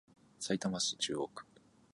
[0.39, 1.45] さいたま市中央区